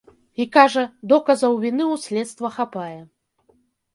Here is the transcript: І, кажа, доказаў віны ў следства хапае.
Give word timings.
І, 0.43 0.45
кажа, 0.55 0.83
доказаў 1.11 1.59
віны 1.65 1.85
ў 1.93 2.01
следства 2.05 2.47
хапае. 2.57 2.99